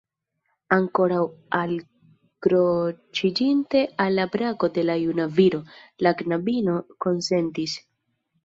[0.75, 1.19] Ankoraŭ
[1.57, 5.61] alkroĉiĝinte al la brako de la juna viro,
[6.07, 6.75] la knabino
[7.07, 7.79] konsentis: